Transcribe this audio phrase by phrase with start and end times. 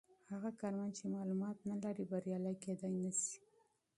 [0.31, 3.35] هغه کارمند چې معلومات نلري بریالی کیدای نسي.